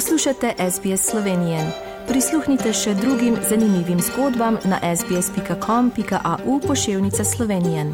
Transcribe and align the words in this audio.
Poslušate 0.00 0.54
SBS 0.70 1.10
Slovenije. 1.10 1.72
Prisluhnite 2.08 2.72
še 2.72 2.94
drugim 2.94 3.34
zanimivim 3.48 3.98
zgodbam 4.00 4.56
na 4.64 4.78
sbsp.com.au 4.96 6.60
pošiljka 6.60 7.24
Slovenije. 7.24 7.84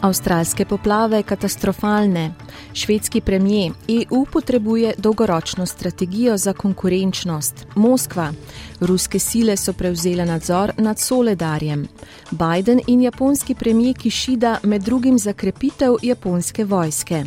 Avstralske 0.00 0.64
poplave 0.64 1.22
katastrofalne. 1.22 2.43
Švedski 2.76 3.20
premijer 3.20 3.72
EU 3.88 4.26
potrebuje 4.32 4.94
dolgoročno 4.98 5.66
strategijo 5.66 6.36
za 6.36 6.52
konkurenčnost. 6.52 7.66
Moskva. 7.74 8.32
Ruske 8.80 9.18
sile 9.18 9.56
so 9.56 9.72
prevzele 9.72 10.26
nadzor 10.26 10.72
nad 10.78 10.98
Soledarjem. 10.98 11.88
Biden 12.30 12.80
in 12.86 13.02
japonski 13.02 13.54
premijer 13.54 13.96
Kishida 13.96 14.58
med 14.62 14.82
drugim 14.82 15.18
zakrepitev 15.18 15.94
japonske 16.02 16.64
vojske. 16.64 17.24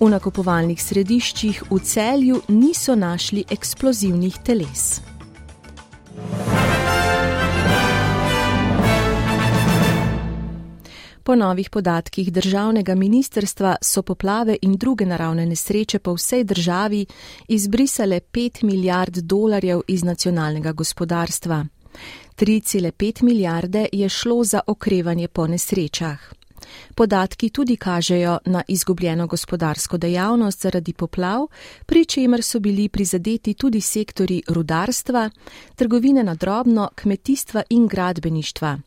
V 0.00 0.10
nakupovalnih 0.10 0.82
središčih 0.82 1.62
v 1.70 1.78
celju 1.78 2.40
niso 2.48 2.94
našli 2.94 3.44
eksplozivnih 3.50 4.38
teles. 4.44 5.11
Po 11.24 11.34
novih 11.34 11.70
podatkih 11.70 12.32
državnega 12.32 12.94
ministerstva 12.94 13.76
so 13.82 14.02
poplave 14.02 14.56
in 14.62 14.72
druge 14.76 15.06
naravne 15.06 15.46
nesreče 15.46 15.98
po 15.98 16.14
vsej 16.14 16.44
državi 16.44 17.06
izbrisale 17.48 18.20
5 18.20 18.64
milijard 18.64 19.16
dolarjev 19.16 19.80
iz 19.88 20.04
nacionalnega 20.04 20.72
gospodarstva. 20.72 21.66
3,5 22.36 23.22
milijarde 23.22 23.86
je 23.92 24.08
šlo 24.08 24.44
za 24.44 24.60
okrevanje 24.66 25.28
po 25.28 25.46
nesrečah. 25.46 26.41
Podatki 26.94 27.50
tudi 27.50 27.76
kažejo 27.76 28.38
na 28.44 28.62
izgubljeno 28.68 29.26
gospodarsko 29.26 29.98
dejavnost 29.98 30.62
zaradi 30.62 30.92
poplav, 30.92 31.46
pri 31.86 32.04
čemer 32.04 32.42
so 32.42 32.60
bili 32.60 32.88
prizadeti 32.88 33.54
tudi 33.54 33.80
sektori 33.80 34.42
rudarstva, 34.48 35.30
trgovine 35.76 36.24
na 36.24 36.34
drobno, 36.34 36.88
kmetijstva 36.94 37.62
in 37.70 37.86
gradbeništva. 37.86 38.78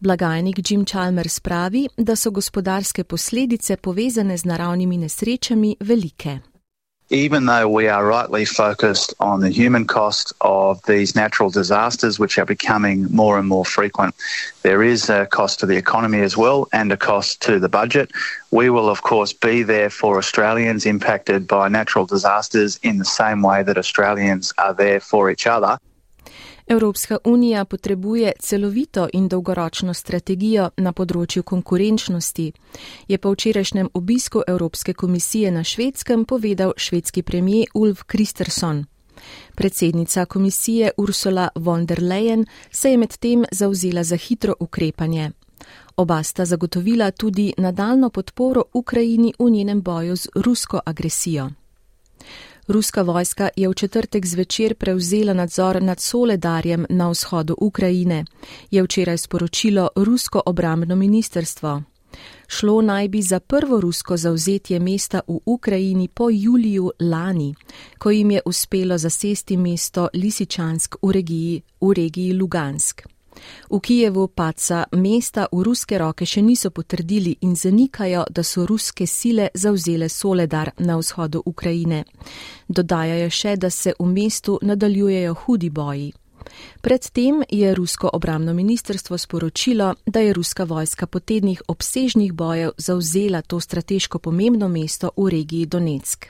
Blagajnik 0.00 0.70
Jim 0.70 0.84
Chalmers 0.84 1.40
pravi, 1.40 1.88
da 1.96 2.16
so 2.16 2.30
gospodarske 2.30 3.04
posledice 3.04 3.76
povezane 3.76 4.36
z 4.36 4.44
naravnimi 4.44 4.96
nesrečami 4.96 5.76
velike. 5.80 6.38
Even 7.10 7.46
though 7.46 7.68
we 7.68 7.86
are 7.86 8.04
rightly 8.04 8.44
focused 8.44 9.14
on 9.20 9.40
the 9.40 9.50
human 9.50 9.86
cost 9.86 10.32
of 10.40 10.82
these 10.86 11.14
natural 11.14 11.50
disasters, 11.50 12.18
which 12.18 12.36
are 12.36 12.44
becoming 12.44 13.06
more 13.14 13.38
and 13.38 13.46
more 13.46 13.64
frequent, 13.64 14.12
there 14.62 14.82
is 14.82 15.08
a 15.08 15.26
cost 15.26 15.60
to 15.60 15.66
the 15.66 15.76
economy 15.76 16.20
as 16.20 16.36
well 16.36 16.66
and 16.72 16.90
a 16.90 16.96
cost 16.96 17.40
to 17.42 17.60
the 17.60 17.68
budget. 17.68 18.10
We 18.50 18.70
will, 18.70 18.88
of 18.88 19.02
course, 19.02 19.32
be 19.32 19.62
there 19.62 19.88
for 19.88 20.18
Australians 20.18 20.84
impacted 20.84 21.46
by 21.46 21.68
natural 21.68 22.06
disasters 22.06 22.80
in 22.82 22.98
the 22.98 23.04
same 23.04 23.40
way 23.40 23.62
that 23.62 23.78
Australians 23.78 24.52
are 24.58 24.74
there 24.74 24.98
for 24.98 25.30
each 25.30 25.46
other. 25.46 25.78
Evropska 26.66 27.18
unija 27.24 27.64
potrebuje 27.64 28.32
celovito 28.38 29.08
in 29.12 29.28
dolgoročno 29.28 29.94
strategijo 29.94 30.70
na 30.76 30.92
področju 30.92 31.42
konkurenčnosti, 31.42 32.52
je 33.08 33.18
po 33.18 33.30
včerajšnjem 33.30 33.90
obisku 33.94 34.42
Evropske 34.46 34.94
komisije 34.94 35.50
na 35.50 35.64
švedskem 35.64 36.24
povedal 36.24 36.72
švedski 36.76 37.22
premijer 37.22 37.70
Ulf 37.74 38.02
Kristersson. 38.02 38.84
Predsednica 39.54 40.24
komisije 40.24 40.90
Ursula 40.96 41.48
von 41.54 41.86
der 41.86 42.02
Leyen 42.02 42.46
se 42.70 42.90
je 42.90 42.96
medtem 42.96 43.44
zauzela 43.52 44.04
za 44.04 44.16
hitro 44.16 44.54
ukrepanje. 44.60 45.30
Oba 45.96 46.22
sta 46.22 46.44
zagotovila 46.44 47.10
tudi 47.10 47.52
nadaljno 47.58 48.10
podporo 48.10 48.62
Ukrajini 48.72 49.32
v 49.38 49.50
njenem 49.50 49.82
boju 49.82 50.16
z 50.16 50.28
rusko 50.34 50.80
agresijo. 50.86 51.50
Ruska 52.68 53.02
vojska 53.02 53.48
je 53.56 53.68
v 53.68 53.74
četrtek 53.74 54.26
zvečer 54.26 54.74
prevzela 54.74 55.32
nadzor 55.32 55.82
nad 55.82 56.00
Soledarjem 56.00 56.86
na 56.90 57.10
vzhodu 57.10 57.54
Ukrajine, 57.58 58.24
je 58.70 58.82
včeraj 58.82 59.18
sporočilo 59.18 59.88
rusko 59.96 60.42
obramno 60.46 60.96
ministerstvo. 60.96 61.82
Šlo 62.48 62.82
naj 62.82 63.08
bi 63.08 63.22
za 63.22 63.40
prvo 63.40 63.80
rusko 63.80 64.16
zauzetje 64.16 64.80
mesta 64.80 65.20
v 65.28 65.38
Ukrajini 65.46 66.08
po 66.08 66.30
juliju 66.30 66.92
lani, 67.00 67.54
ko 67.98 68.10
jim 68.10 68.30
je 68.30 68.40
uspelo 68.44 68.98
zasesti 68.98 69.56
mesto 69.56 70.08
Lisičansk 70.14 70.94
v 71.02 71.10
regiji, 71.12 71.62
v 71.80 71.92
regiji 71.92 72.32
Lugansk. 72.32 73.15
V 73.70 73.80
Kijevu 73.80 74.28
paca 74.28 74.84
mesta 74.92 75.46
v 75.52 75.62
ruske 75.62 75.98
roke 75.98 76.26
še 76.26 76.42
niso 76.42 76.70
potrdili 76.70 77.36
in 77.40 77.56
zanikajo, 77.56 78.24
da 78.30 78.42
so 78.42 78.66
ruske 78.66 79.06
sile 79.06 79.48
zauzele 79.54 80.08
Soledar 80.08 80.70
na 80.78 80.96
vzhodu 80.96 81.42
Ukrajine. 81.46 82.04
Dodajajo 82.68 83.30
še, 83.30 83.56
da 83.56 83.70
se 83.70 83.94
v 83.98 84.06
mestu 84.06 84.58
nadaljujejo 84.62 85.34
hudi 85.34 85.70
boji. 85.70 86.12
Predtem 86.80 87.42
je 87.50 87.74
rusko 87.74 88.10
obramno 88.12 88.54
ministrstvo 88.54 89.18
sporočilo, 89.18 89.94
da 90.06 90.20
je 90.20 90.32
ruska 90.32 90.64
vojska 90.64 91.06
po 91.06 91.20
tednih 91.20 91.62
obsežnih 91.68 92.32
bojev 92.32 92.70
zauzela 92.78 93.42
to 93.42 93.60
strateško 93.60 94.18
pomembno 94.18 94.68
mesto 94.68 95.10
v 95.16 95.28
regiji 95.28 95.66
Donetsk. 95.66 96.26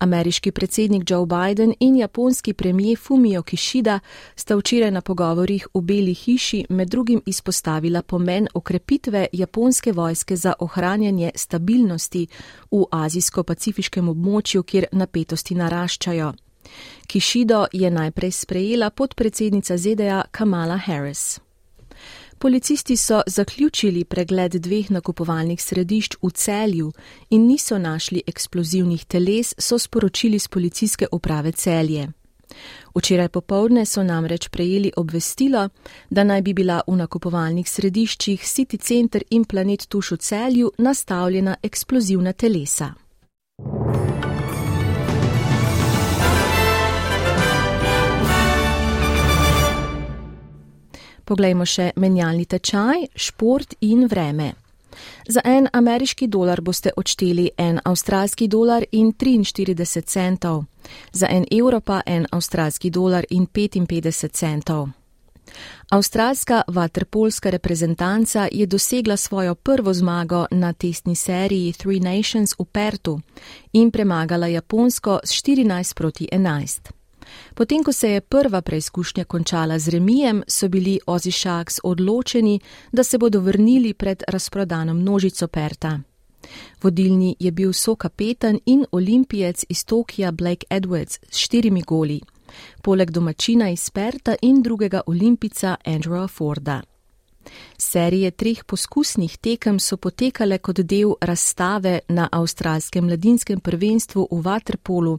Ameriški 0.00 0.50
predsednik 0.50 1.10
Joe 1.10 1.26
Biden 1.26 1.74
in 1.80 1.96
japonski 1.96 2.52
premijer 2.52 2.98
Fumio 2.98 3.42
Kishida 3.42 4.00
sta 4.36 4.56
včeraj 4.56 4.90
na 4.90 5.00
pogovorih 5.00 5.66
v 5.74 5.80
Beli 5.80 6.14
hiši 6.14 6.66
med 6.68 6.88
drugim 6.88 7.22
izpostavila 7.26 8.02
pomen 8.02 8.48
okrepitve 8.54 9.26
japonske 9.32 9.92
vojske 9.92 10.36
za 10.36 10.54
ohranjanje 10.58 11.30
stabilnosti 11.34 12.26
v 12.70 12.84
azijsko-pacifiškem 12.90 14.08
območju, 14.08 14.62
kjer 14.62 14.86
napetosti 14.92 15.54
naraščajo. 15.54 16.32
Kishido 17.06 17.66
je 17.72 17.90
najprej 17.90 18.30
sprejela 18.30 18.90
podpredsednica 18.90 19.76
ZDA 19.76 20.24
Kamala 20.30 20.76
Harris. 20.76 21.40
Policisti 22.42 22.96
so 22.96 23.22
zaključili 23.26 24.04
pregled 24.04 24.52
dveh 24.52 24.90
nakupovalnih 24.90 25.62
središč 25.62 26.14
v 26.22 26.30
celju 26.30 26.92
in 27.30 27.46
niso 27.46 27.78
našli 27.78 28.22
eksplozivnih 28.26 29.04
teles, 29.04 29.54
so 29.58 29.78
sporočili 29.78 30.38
z 30.38 30.48
policijske 30.48 31.06
uprave 31.12 31.52
celje. 31.52 32.08
Včeraj 32.94 33.28
popovdne 33.28 33.84
so 33.86 34.02
namreč 34.02 34.48
prejeli 34.48 34.92
obvestilo, 34.96 35.68
da 36.10 36.24
naj 36.24 36.42
bi 36.42 36.54
bila 36.54 36.80
v 36.86 36.96
nakupovalnih 36.96 37.68
središčih 37.68 38.40
City 38.40 38.80
Center 38.80 39.22
in 39.30 39.44
Planet 39.44 39.86
Tuš 39.86 40.10
v 40.10 40.16
celju 40.16 40.72
nastavljena 40.78 41.56
eksplozivna 41.62 42.32
telesa. 42.32 42.94
Poglejmo 51.30 51.62
še 51.62 51.92
menjalni 51.94 52.42
tečaj, 52.50 53.04
šport 53.14 53.76
in 53.86 54.08
vreme. 54.10 54.48
Za 55.28 55.44
en 55.44 55.68
ameriški 55.72 56.26
dolar 56.26 56.58
boste 56.60 56.90
odšteli 56.96 57.52
en 57.56 57.78
avstralski 57.84 58.48
dolar 58.50 58.82
in 58.90 59.12
43 59.12 60.02
centov, 60.02 60.64
za 61.12 61.30
en 61.30 61.46
evro 61.50 61.80
pa 61.80 62.00
en 62.06 62.26
avstralski 62.32 62.90
dolar 62.90 63.30
in 63.30 63.46
55 63.46 64.32
centov. 64.32 64.88
Avstralska 65.90 66.62
vaterpolska 66.66 67.50
reprezentanca 67.50 68.48
je 68.52 68.66
dosegla 68.66 69.16
svojo 69.16 69.54
prvo 69.54 69.94
zmago 69.94 70.46
na 70.50 70.72
testni 70.72 71.14
seriji 71.14 71.72
Three 71.72 72.00
Nations 72.00 72.54
v 72.58 72.64
Pertu 72.64 73.20
in 73.72 73.90
premagala 73.90 74.46
Japonsko 74.46 75.20
s 75.24 75.30
14 75.30 75.94
proti 75.94 76.28
11. 76.32 76.99
Potem, 77.54 77.84
ko 77.84 77.92
se 77.92 78.10
je 78.10 78.20
prva 78.20 78.60
preizkušnja 78.62 79.24
končala 79.24 79.78
z 79.78 79.88
remijem, 79.88 80.42
so 80.48 80.68
bili 80.68 81.00
Ozzy 81.06 81.30
Sharks 81.30 81.80
odločeni, 81.84 82.60
da 82.92 83.04
se 83.04 83.18
bodo 83.18 83.40
vrnili 83.40 83.94
pred 83.94 84.22
razprodano 84.28 84.94
množico 84.94 85.48
Perta. 85.48 86.00
Vodilni 86.82 87.36
je 87.38 87.50
bil 87.50 87.72
so 87.72 87.94
kapetan 87.94 88.58
in 88.66 88.84
olimpijec 88.92 89.64
iz 89.68 89.84
Tokija 89.84 90.30
Blake 90.30 90.66
Edwards 90.70 91.18
s 91.30 91.36
štirimi 91.36 91.82
goli, 91.82 92.20
poleg 92.82 93.10
domačina 93.10 93.70
iz 93.70 93.90
Perta 93.90 94.34
in 94.42 94.62
drugega 94.62 95.00
olimpica 95.06 95.76
Andrewa 95.84 96.28
Forda. 96.28 96.82
Serije 97.78 98.30
treh 98.30 98.64
poskusnih 98.64 99.36
tekem 99.36 99.78
so 99.78 99.96
potekale 99.96 100.58
kot 100.58 100.80
del 100.80 101.14
razstave 101.20 102.00
na 102.08 102.28
avstralskem 102.32 103.04
mladinskem 103.04 103.60
prvenstvu 103.60 104.28
v 104.30 104.42
Waterpolu, 104.42 105.18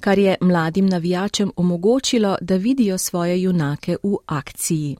kar 0.00 0.18
je 0.18 0.36
mladim 0.40 0.86
navijačem 0.86 1.52
omogočilo, 1.56 2.36
da 2.40 2.56
vidijo 2.56 2.98
svoje 2.98 3.42
junake 3.42 3.96
v 4.02 4.16
akciji. 4.26 4.96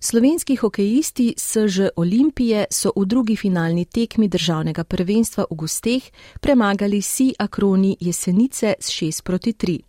Slovenski 0.00 0.56
hokejisti 0.56 1.34
SŽ 1.38 1.78
Olimpije 1.96 2.64
so 2.70 2.92
v 2.96 3.04
drugi 3.04 3.36
finalni 3.36 3.84
tekmi 3.84 4.28
državnega 4.28 4.84
prvenstva 4.84 5.44
v 5.50 5.54
gosteh 5.54 6.02
premagali 6.40 7.02
si 7.02 7.34
akroni 7.38 7.96
jesenice 8.00 8.74
s 8.80 8.90
6 8.90 9.22
proti 9.22 9.52
3. 9.52 9.80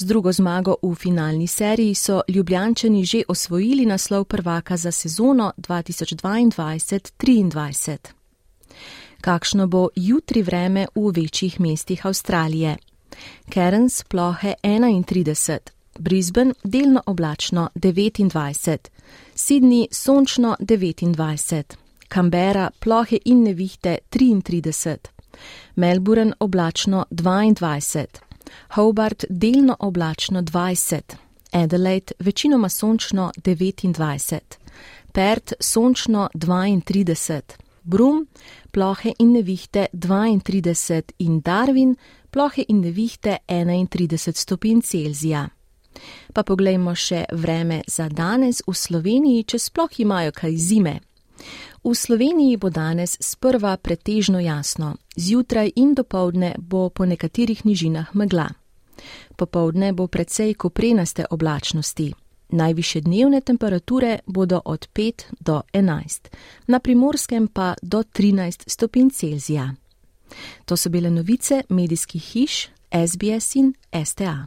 Z 0.00 0.04
drugo 0.04 0.32
zmago 0.32 0.76
v 0.82 0.94
finalni 0.94 1.46
seriji 1.46 1.94
so 1.94 2.22
Ljubljančani 2.28 3.04
že 3.04 3.22
osvojili 3.28 3.86
naslov 3.86 4.24
prvaka 4.24 4.76
za 4.76 4.92
sezono 4.92 5.52
2022-2023. 5.56 7.96
Kakšno 9.20 9.66
bo 9.66 9.88
jutri 9.96 10.42
vreme 10.42 10.86
v 10.94 11.12
večjih 11.12 11.60
mestih 11.60 12.06
Avstralije? 12.06 12.76
Cairns 13.54 14.04
plohe 14.04 14.54
31, 14.62 15.58
Brisbane 15.98 16.54
delno 16.64 17.02
oblačno 17.06 17.68
29, 17.74 18.88
Sydney 19.34 19.86
sončno 19.92 20.56
29, 20.60 21.62
Canberra 22.08 22.70
plohe 22.80 23.18
in 23.24 23.42
nevihte 23.42 23.98
33, 24.10 24.96
Melbourne 25.76 26.32
oblačno 26.40 27.04
22, 27.10 28.29
Hobart 28.74 29.24
delno 29.28 29.76
oblačno 29.78 30.42
20, 30.42 31.16
Adelaide 31.52 32.12
večinoma 32.18 32.68
sončno 32.68 33.32
29, 33.36 34.38
Perth 35.12 35.52
sončno 35.60 36.28
32, 36.34 37.40
Brum 37.82 38.26
plohe 38.70 39.12
in 39.18 39.32
nevihte 39.32 39.86
32 39.92 41.02
in 41.18 41.40
Darwin 41.42 41.96
plohe 42.30 42.64
in 42.68 42.80
nevihte 42.80 43.36
31 43.48 44.36
stopinj 44.36 44.80
Celzija. 44.80 45.48
Pa 46.32 46.42
poglejmo 46.42 46.94
še 46.94 47.24
vreme 47.32 47.82
za 47.86 48.08
danes 48.08 48.62
v 48.66 48.74
Sloveniji, 48.74 49.44
če 49.44 49.58
sploh 49.58 50.00
imajo 50.00 50.32
kaj 50.32 50.56
zime. 50.56 51.00
V 51.84 51.94
Sloveniji 51.94 52.56
bo 52.56 52.70
danes 52.70 53.16
sprva 53.20 53.76
pretežno 53.76 54.40
jasno, 54.40 54.96
zjutraj 55.16 55.72
in 55.76 55.94
dopoldne 55.94 56.54
bo 56.58 56.88
po 56.88 57.06
nekaterih 57.06 57.64
nižinah 57.64 58.14
megla. 58.14 58.48
Popovdne 59.36 59.92
bo 59.92 60.06
precej 60.06 60.54
koprenaste 60.54 61.24
oblačnosti. 61.30 62.12
Najviše 62.48 63.00
dnevne 63.00 63.40
temperature 63.40 64.18
bodo 64.26 64.60
od 64.64 64.88
5 64.94 65.22
do 65.40 65.62
11, 65.72 66.28
na 66.66 66.78
primorskem 66.78 67.48
pa 67.48 67.74
do 67.82 68.02
13 68.02 68.64
stopinj 68.66 69.10
Celzija. 69.10 69.74
To 70.64 70.76
so 70.76 70.90
bile 70.90 71.10
novice 71.10 71.62
medijskih 71.68 72.22
hiš 72.22 72.68
SBS 73.06 73.56
in 73.56 73.74
STA. 74.04 74.46